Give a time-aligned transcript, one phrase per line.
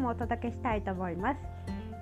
[0.00, 1.40] もお届けしたいと思います。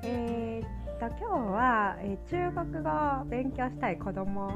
[0.04, 4.52] えー、っと今日は、え、中国語を勉強したい子供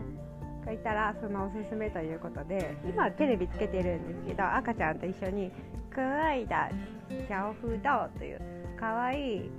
[0.65, 5.51] がいたらそのおすすめということで今テレビつけてるんですけど赤ちゃんと一緒に
[5.91, 6.71] 「可愛いだ
[7.29, 8.41] 小風道」という
[8.79, 9.51] 可愛い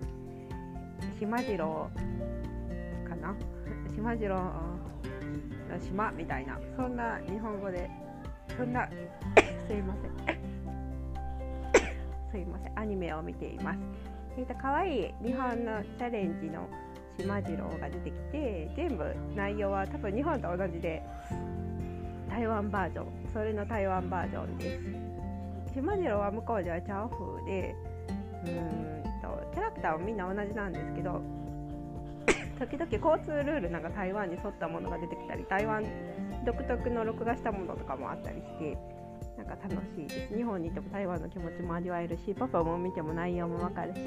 [1.19, 1.89] 島次郎
[3.07, 3.35] かな？
[3.93, 4.43] 島次郎の
[5.81, 7.89] 島みたいなそんな日本語で
[8.57, 8.87] そんな
[9.67, 9.93] すいま
[10.25, 10.42] せん
[12.33, 13.79] すいませんアニメを見ています。
[14.35, 16.67] えーと、可愛い日本のチャレンジの
[17.15, 21.03] 島次郎が出てきて全部内容は多分日本と同じで
[22.27, 24.79] 台湾バージョンそれの台湾バージョンで
[25.67, 27.75] す島次郎は向こうではチャオ風で
[28.47, 31.21] うんとキャラクターはみんな同じなんですけど
[32.57, 35.85] 時々交通ルールなんか台湾に沿ったものが出てきたり台湾
[36.43, 38.75] 独特の録画したものとかもあったりして
[39.37, 40.35] なんか楽しいです。
[40.35, 43.99] 日本にいても台湾の気持ちも味わえるしパパも見ても内容もわかるし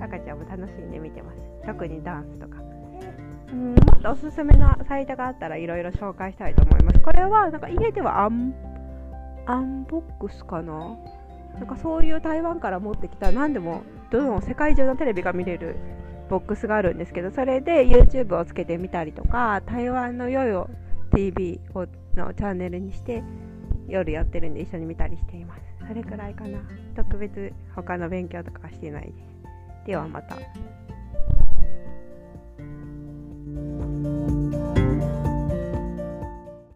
[0.00, 1.38] 赤ちゃんも楽しんで見てます。
[1.66, 2.56] 特にダンスとか。
[3.52, 7.00] うんもっとおすすめのサイトがあったらいろいろ紹介したいと思います。
[7.00, 8.54] これはなんか家ではアン
[9.44, 10.96] アンボックスかな？
[11.54, 15.76] なんかそういう台湾から持ってきた何でもどの世界中のテレビが見れる
[16.30, 20.70] ボックスがあるんですけどそれで YouTube をつけてみたりとか台湾のヨヨ
[21.14, 23.22] TV をのチャンネルにして
[23.92, 25.60] 夜やってるんで一緒に見たりしています。
[25.86, 26.58] それくらいかな。
[26.96, 29.86] 特別他の勉強とかはしてないです。
[29.86, 30.36] ではまた。